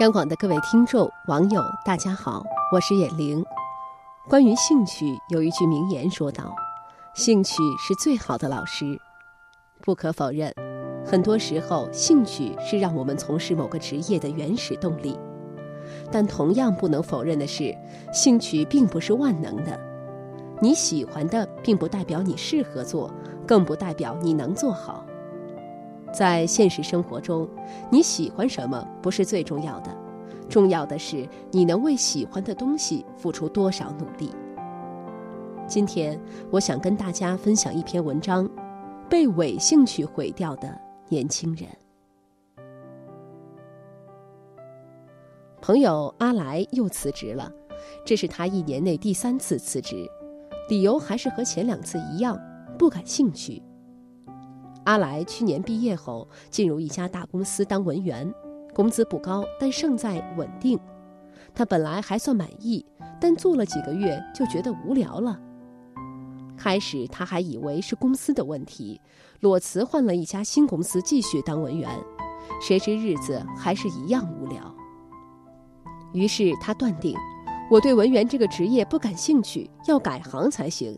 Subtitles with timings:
[0.00, 3.44] 央广的各位听众、网友，大家好，我是野玲。
[4.28, 6.52] 关于兴趣，有一句名言说道
[7.14, 8.84] ：“兴趣是最好的老师。”
[9.82, 10.52] 不可否认，
[11.06, 15.16] 很多时候兴趣是让我们从事某个职业的原始动力。
[16.10, 17.72] 但同样不能否认的是，
[18.12, 19.78] 兴趣并不是万能的。
[20.60, 23.08] 你喜欢的，并不代表你适合做，
[23.46, 25.06] 更不代表你能做好。
[26.14, 27.48] 在现实生活中，
[27.90, 29.90] 你喜欢什么不是最重要的，
[30.48, 34.30] 重要的是你能为喜欢的东西付出多少努力。
[35.66, 36.18] 今天，
[36.52, 38.48] 我想跟大家分享一篇文章：
[39.10, 41.68] 被伪兴趣毁掉的年轻人。
[45.60, 47.50] 朋友阿来又辞职了，
[48.04, 50.06] 这是他一年内第三次辞职，
[50.68, 52.38] 理由还是和前两次一样，
[52.78, 53.60] 不感兴趣。
[54.84, 58.32] 阿来去年毕业后进入一家大公司当文员，
[58.74, 60.78] 工资不高，但胜在稳定。
[61.54, 62.84] 他本来还算满意，
[63.20, 65.40] 但做了几个月就觉得无聊了。
[66.56, 69.00] 开始他还以为是公司的问题，
[69.40, 71.88] 裸辞换了一家新公司继续当文员，
[72.60, 74.74] 谁知日子还是一样无聊。
[76.12, 77.16] 于是他断定，
[77.70, 80.96] 我对文员这个职业不感兴趣，要改行才行。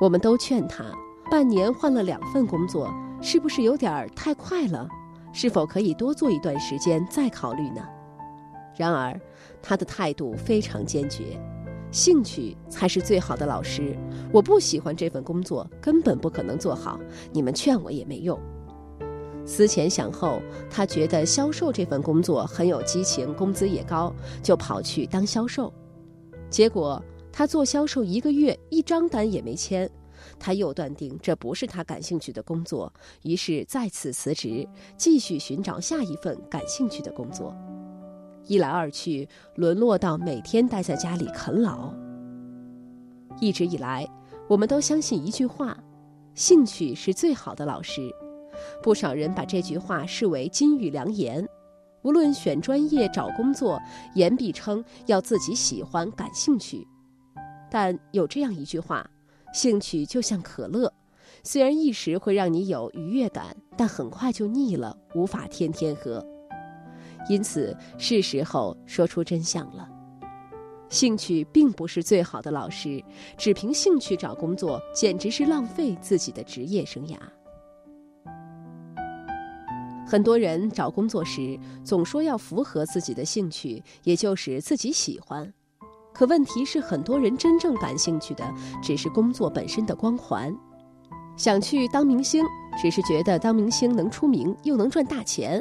[0.00, 0.84] 我们都劝他。
[1.28, 2.88] 半年换了两份工作，
[3.20, 4.88] 是不是有点儿太快了？
[5.32, 7.84] 是否可以多做一段时间再考虑呢？
[8.76, 9.20] 然而，
[9.60, 11.38] 他的态度非常坚决，
[11.90, 13.96] 兴趣才是最好的老师。
[14.32, 17.00] 我不喜欢这份工作，根本不可能做好，
[17.32, 18.38] 你们劝我也没用。
[19.44, 25.72] 思前想后，他觉得销售这份工作很有激情，工资也高，就跑去当销售。
[26.48, 29.90] 结果他做销售一个月，一张单也没签。
[30.38, 37.54] 他又断定这不是他感兴趣的工作，于是再次辞职，继续寻找下一份感兴趣的工作。
[38.46, 41.92] 一来二去，沦落到每天待在家里啃老。
[43.40, 44.08] 一直以来，
[44.48, 45.76] 我们都相信一句话：
[46.34, 48.08] 兴趣是最好的老师。
[48.82, 51.46] 不少人把这句话视为金玉良言。
[52.02, 53.82] 无论选专业、找工作，
[54.14, 56.86] 言必称要自己喜欢、感兴趣。
[57.68, 59.04] 但有这样一句话。
[59.52, 60.92] 兴趣就像可乐，
[61.42, 66.24] 虽然一时会让你有愉悦感，但很快就腻了，无法天天喝。
[67.28, 69.88] 因此，是时候说出真相了：
[70.88, 73.02] 兴趣并不是最好的老师，
[73.36, 77.16] 只凭兴趣找工作，简直是浪费自己的职业生涯。
[80.06, 85.52] 很多人找工作时总说要符合自己的兴趣，也就是自己喜欢。
[86.16, 88.42] 可问题是，很多人真正感兴趣的
[88.82, 90.50] 只是工作本身的光环，
[91.36, 92.42] 想去当明星，
[92.80, 95.60] 只是觉得当明星能出名又能赚大钱；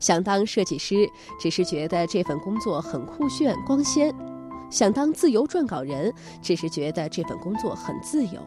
[0.00, 1.06] 想当设计师，
[1.38, 4.10] 只是觉得这份工作很酷炫光鲜；
[4.70, 6.10] 想当自由撰稿人，
[6.40, 8.40] 只是觉得这份工作很自由。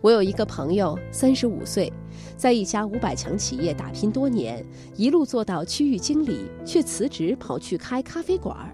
[0.00, 1.92] 我有一个朋友，三十五岁，
[2.36, 4.64] 在一家五百强企业打拼多年，
[4.94, 8.72] 一路做到区域经理，却辞职跑去开咖啡馆。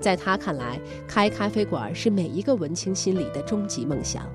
[0.00, 4.26] 在他看来，开咖啡馆是每一个文青心里的终极梦想。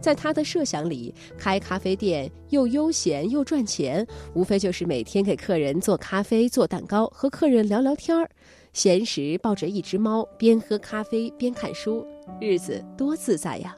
[0.00, 8.26] 在他的设想里，开咖啡店又悠闲又赚钱，无非就是每天给客人做咖啡、做蛋糕，和客人聊聊天儿，
[8.72, 12.06] 闲时抱着一只猫，边喝咖啡边看书，
[12.40, 13.76] 日子多自在呀！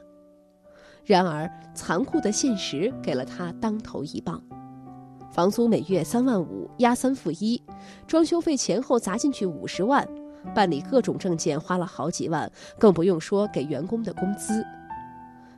[1.03, 4.41] 然而，残酷的现实给了他当头一棒：
[5.29, 7.61] 房租每月三万五，押三付一，
[8.07, 10.07] 装修费前后砸进去五十万，
[10.53, 14.65] 办理各种证件花了好几万，更不用说给员工的工资。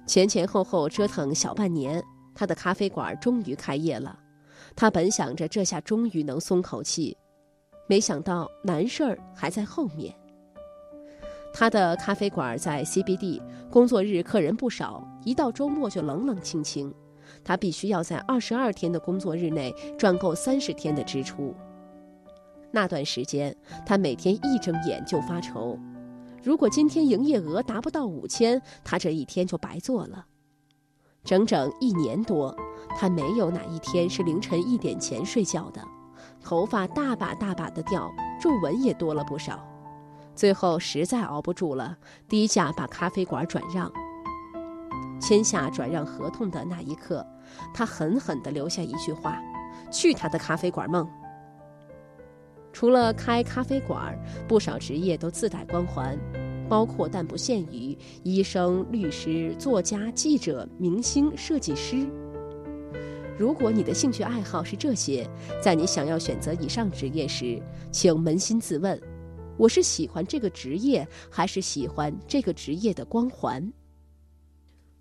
[0.06, 2.04] 前前后后折腾小半年，
[2.34, 4.20] 他的咖啡馆终于开业了。
[4.76, 7.18] 他本想着这下终于能松口气，
[7.88, 10.14] 没想到难事儿还在后面。
[11.54, 13.42] 他的咖啡馆在 CBD，
[13.72, 16.94] 工作日客人不少，一到周末就冷冷清清。
[17.44, 21.56] 他必须要在二十二天的工作日内赚够三十天的支出。
[22.76, 23.56] 那段时间，
[23.86, 25.80] 他每天一睁眼就发愁：
[26.44, 30.26] 如果今天营业额达不到五千，他这一天就白做了。
[31.24, 32.54] 整整一年多，
[33.00, 35.82] 他没有哪一天是凌晨一点前睡觉的，
[36.44, 39.66] 头发大把大把的掉，皱纹也多了不少。
[40.36, 43.90] 最后实在熬不住了，低价把咖啡馆转让。
[45.22, 47.26] 签下转让合同的那一刻，
[47.74, 49.42] 他狠狠地留下一句话
[49.90, 51.10] ：“去他的咖啡馆梦！”
[52.76, 54.14] 除了开咖啡馆，
[54.50, 56.20] 不少职业都自带光环，
[56.68, 62.06] 包括但不限于医生、律师、作家、记者、明星、设计师。
[63.40, 65.26] 如果你的兴趣爱好是这些，
[65.64, 67.64] 在你想要选择以上职业时，
[67.94, 69.02] 请扪心自问：
[69.56, 73.72] 我是喜欢这个职业，还是喜欢这个职业的光环？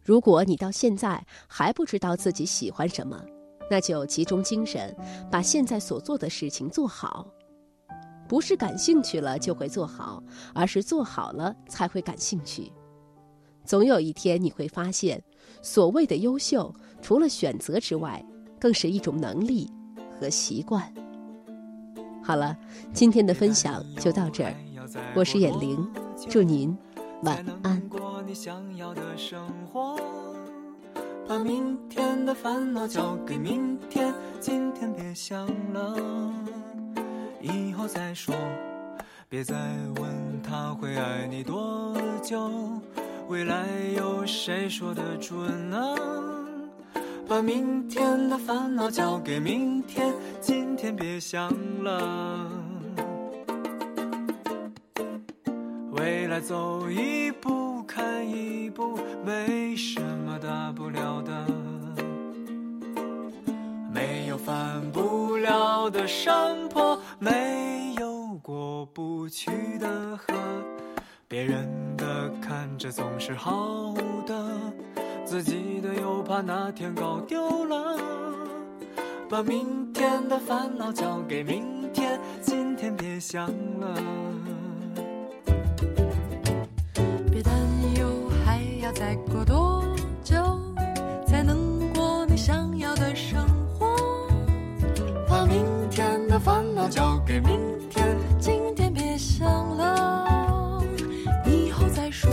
[0.00, 3.20] 如果你到现在还不知道自己喜欢什么，
[3.68, 4.96] 那就集中精神，
[5.28, 7.26] 把现在所做的事情做好。
[8.26, 10.22] 不是感兴趣了就会做好，
[10.54, 12.72] 而是做好了才会感兴趣。
[13.64, 15.22] 总有一天你会发现，
[15.62, 18.24] 所谓的优秀，除了选择之外，
[18.58, 19.70] 更是一种能力
[20.18, 20.92] 和习惯。
[22.22, 22.56] 好了，
[22.92, 24.54] 今天的分享就到这儿，
[25.14, 25.86] 我是眼玲，
[26.28, 26.76] 祝您
[27.22, 27.82] 晚安。
[31.26, 35.96] 把明天的烦恼交给明天，今天别想了，
[37.44, 38.34] 以后再说。
[39.28, 39.54] 别再
[39.96, 42.50] 问他会爱你多久。
[43.28, 45.96] 未来有谁说得准呢？
[47.26, 51.50] 把明天的烦恼交给明天，今天别想
[51.82, 52.50] 了。
[55.92, 61.46] 未来走一步看一步，没什么大不了的。
[64.06, 70.34] 没有翻不了的山坡，没有过不去的河。
[71.26, 71.66] 别人
[71.96, 73.94] 的看着总是好
[74.26, 74.46] 的，
[75.24, 77.98] 自己的又怕哪天搞丢了。
[79.30, 83.46] 把明天的烦恼交给明天，今天别想
[83.80, 83.94] 了。
[87.32, 87.54] 别担
[87.96, 89.63] 忧，还要再过多
[96.88, 97.58] 交给明
[97.90, 99.46] 天，今天别想
[99.76, 100.82] 了。
[101.46, 102.30] 以后再说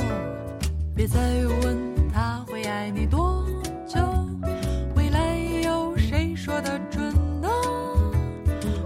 [0.95, 1.19] 别再
[1.63, 1.77] 问
[2.13, 3.45] 他会爱你多
[3.87, 3.99] 久，
[4.95, 7.49] 未来有谁说得准呢？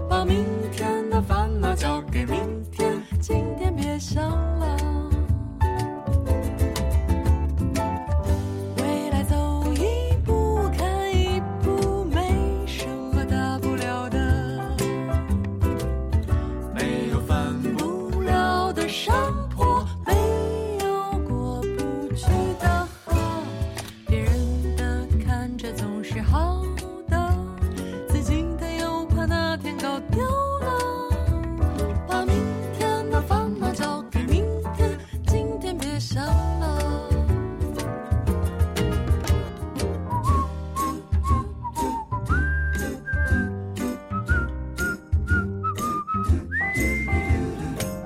[0.08, 2.38] 把明天的烦恼交给明
[2.70, 4.22] 天，今天别想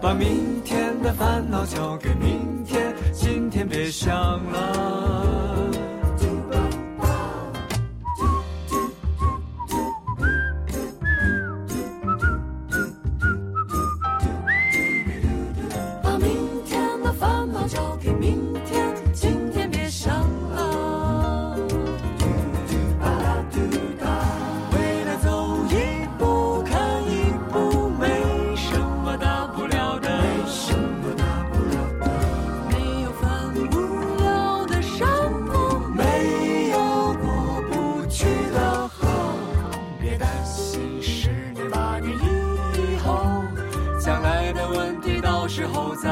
[0.00, 4.11] 把明天的烦恼交给明天，今天别想
[4.50, 5.50] 了。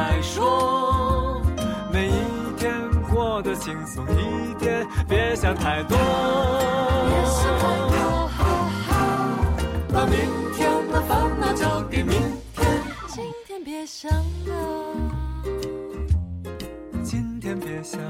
[0.08, 1.42] 再说。
[1.92, 2.12] 每一
[2.56, 2.72] 天
[3.10, 5.98] 过得轻松一点，别想太多。
[5.98, 8.30] 别想太多，
[9.92, 10.18] 把明
[10.54, 12.14] 天的烦恼交给明
[12.54, 12.66] 天，
[13.08, 14.54] 今天别想了。
[17.04, 18.00] 今天别想